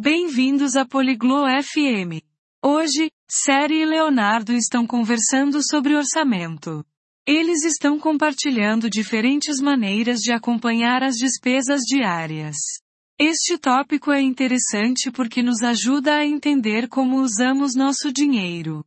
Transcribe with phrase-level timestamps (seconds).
[0.00, 2.22] Bem-vindos a Poliglo FM.
[2.64, 6.84] Hoje, Série e Leonardo estão conversando sobre orçamento.
[7.26, 12.54] Eles estão compartilhando diferentes maneiras de acompanhar as despesas diárias.
[13.18, 18.86] Este tópico é interessante porque nos ajuda a entender como usamos nosso dinheiro.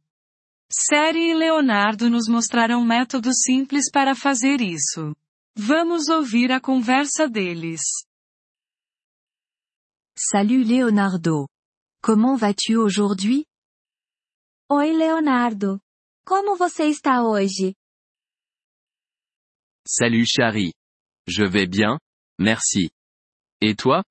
[0.71, 5.13] Série e Leonardo nos mostrarão métodos simples para fazer isso.
[5.57, 7.81] Vamos ouvir a conversa deles.
[10.23, 11.47] Salut Leonardo.
[12.03, 13.43] Comment vas-tu aujourd'hui?
[14.69, 15.79] Oi Leonardo.
[16.23, 17.73] Como você está hoje?
[19.83, 20.73] Salut Chari.
[21.27, 21.97] Je vais bien,
[22.39, 22.91] merci.
[23.61, 24.03] Et toi?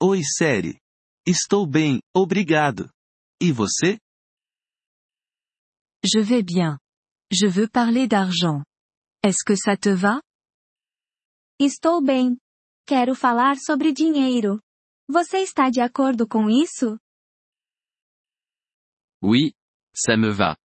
[0.00, 0.78] Oi Série.
[1.26, 2.88] Estou bem, obrigado.
[3.42, 3.98] E você?
[6.04, 6.78] Je vais bien.
[7.32, 8.62] Je veux parler d'argent.
[9.24, 10.20] Est-ce que ça te va?
[11.58, 12.38] Estou bem.
[12.86, 14.60] Quero falar sobre dinheiro.
[15.08, 16.98] Você está de acordo com isso?
[19.22, 19.52] Oui,
[19.94, 20.56] ça me va.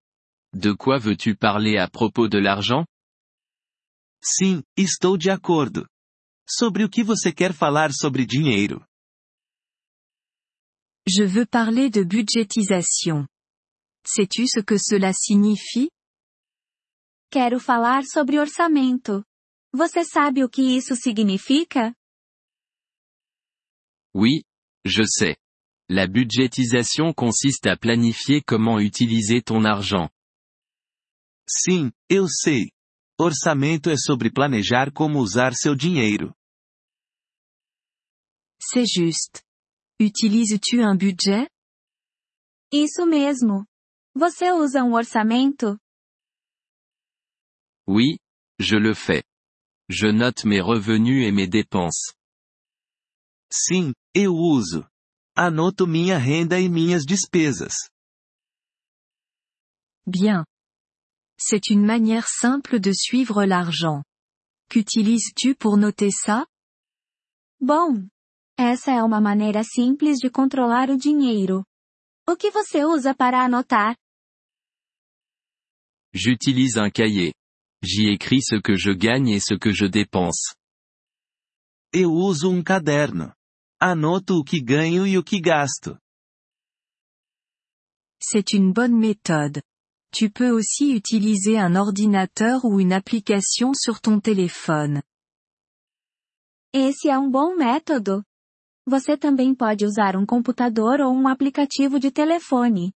[0.53, 2.85] De quoi veux-tu parler à propos de l'argent?
[4.23, 5.87] Sim, estou de acordo.
[6.47, 8.85] Sobre o que você quer falar sobre dinheiro?
[11.07, 13.27] Je veux parler de budgétisation.
[14.05, 15.89] Sais-tu ce que cela signifie?
[17.31, 19.23] Quero falar sobre orçamento.
[19.73, 21.93] Você sabe o que isso significa?
[24.13, 24.43] Oui,
[24.85, 25.37] je sais.
[25.87, 30.09] La budgétisation consiste à planifier comment utiliser ton argent.
[31.47, 32.71] Sim, eu sei.
[33.19, 36.33] Orçamento é sobre planejar como usar seu dinheiro.
[38.61, 39.41] C'est juste.
[39.99, 41.49] Utilises-tu un budget?
[42.71, 43.65] Isso mesmo.
[44.15, 45.77] Você usa um orçamento?
[47.87, 48.19] Oui,
[48.59, 49.23] je le fais.
[49.89, 52.13] Je note mes revenus et mes dépenses.
[53.51, 54.87] Sim, eu uso.
[55.35, 57.75] Anoto minha renda e minhas despesas.
[60.05, 60.43] Bien.
[61.39, 64.03] C'est une manière simple de suivre l'argent.
[64.69, 66.45] Qu'utilises-tu pour noter ça?
[67.61, 68.07] Bom.
[68.57, 71.63] Essa é uma maneira simples de controlar o dinheiro.
[72.27, 73.95] O que você usa para anotar?
[76.13, 77.33] J'utilise un cahier.
[77.81, 80.53] J'y écris ce que je gagne et ce que je dépense.
[81.93, 83.33] Eu uso um caderno.
[83.81, 85.97] Anoto o que ganho e o que gasto.
[88.21, 89.61] C'est une bonne méthode.
[90.11, 95.01] Tu peux aussi utiliser un ordinateur ou une application sur ton téléphone.
[96.73, 98.21] Esse é um bom método.
[98.85, 102.91] Você também pode usar um computador ou um aplicativo de telefone.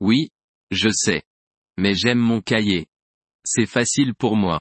[0.00, 0.30] Oui,
[0.70, 1.22] je sais.
[1.76, 2.86] Mais j'aime mon cahier.
[3.44, 4.60] C'est facile pour moi.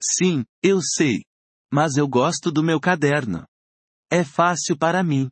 [0.00, 1.24] Sim, eu sei.
[1.72, 3.46] Mas eu gosto do meu caderno.
[4.10, 5.30] É fácil para mim.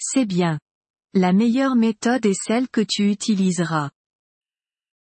[0.00, 0.58] C'est bien.
[1.14, 3.90] La meilleure méthode est celle que tu utiliseras.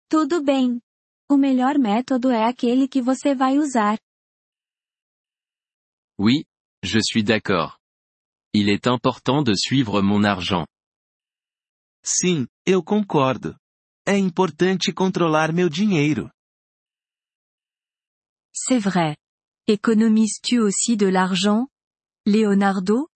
[0.09, 0.81] Tudo bem.
[1.29, 3.99] O melhor método é aquele que você vai usar.
[6.19, 6.45] Oui,
[6.83, 7.79] je suis d'accord.
[8.53, 10.67] Il est important de suivre mon argent.
[12.05, 13.57] Sim, eu concordo.
[14.07, 16.31] É importante controlar meu dinheiro.
[18.53, 19.17] C'est vrai.
[19.67, 21.69] Économises-tu aussi de l'argent?
[22.27, 23.09] Leonardo?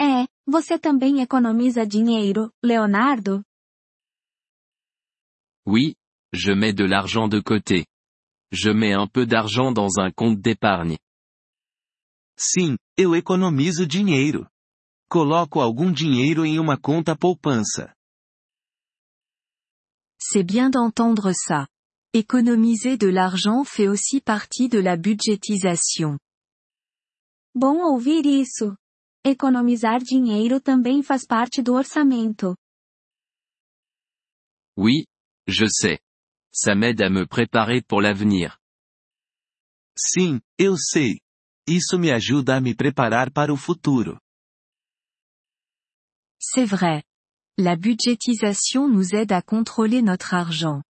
[0.00, 3.42] É, você também economiza dinheiro, Leonardo?
[5.66, 5.94] Oui,
[6.32, 7.86] je mets de l'argent de côté.
[8.50, 10.98] Je mets un peu d'argent dans un compte d'épargne.
[12.36, 14.46] Sim, eu economizo dinheiro.
[15.08, 17.94] Coloco algum dinheiro em uma conta poupança.
[20.18, 21.68] C'est bien d'entendre ça.
[22.14, 26.18] Économiser de l'argent fait aussi partie de la budgétisation.
[27.54, 28.76] Bom ouvir isso.
[29.24, 32.54] Economizar dinheiro também faz parte do orçamento.
[34.76, 35.06] Oui,
[35.48, 36.00] je sais.
[36.52, 38.58] Ça m'aide à me préparer pour l'avenir.
[39.96, 41.18] Sim, eu sei.
[41.66, 44.18] Isso me ajuda a me preparar para o futuro.
[46.38, 47.04] C'est vrai.
[47.56, 50.82] La budgétisation nous aide à contrôler notre argent.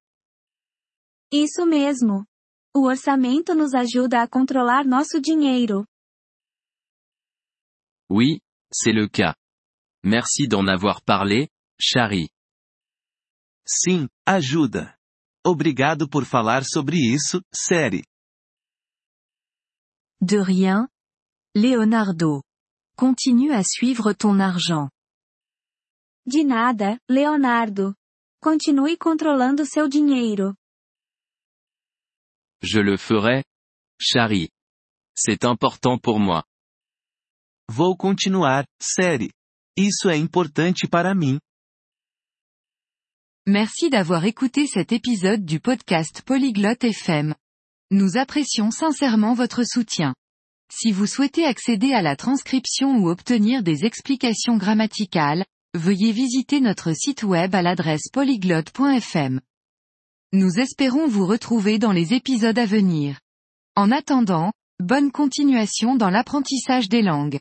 [1.32, 2.26] Isso mesmo.
[2.74, 5.86] O orçamento nos ajuda a controlar nosso dinheiro.
[8.10, 8.40] Oui,
[8.70, 9.34] c'est le cas.
[10.04, 11.48] Merci d'en avoir parlé,
[11.80, 12.28] Chari.
[13.66, 14.94] Sim, ajuda.
[15.44, 18.04] Obrigado por falar sobre isso, série.
[20.20, 20.86] De rien.
[21.56, 22.42] Leonardo.
[22.96, 24.90] Continue à suivre ton argent.
[26.26, 27.94] De nada, Leonardo.
[28.40, 30.54] Continue controlando seu dinheiro.
[32.62, 33.44] Je le ferai,
[33.98, 34.48] Chari.
[35.14, 36.44] c'est important pour moi.
[37.68, 39.30] Vou continuar, série.
[39.76, 41.38] Isso é importante para mim.
[43.46, 47.34] Merci d'avoir écouté cet épisode du podcast Polyglotte FM.
[47.90, 50.14] Nous apprécions sincèrement votre soutien.
[50.72, 55.44] Si vous souhaitez accéder à la transcription ou obtenir des explications grammaticales,
[55.74, 59.40] veuillez visiter notre site web à l'adresse polyglotte.fm.
[60.34, 63.20] Nous espérons vous retrouver dans les épisodes à venir.
[63.76, 64.50] En attendant,
[64.80, 67.38] bonne continuation dans l'apprentissage des langues.